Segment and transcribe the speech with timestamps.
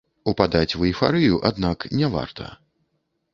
[0.31, 2.49] Упадаць у эйфарыю, аднак, не варта.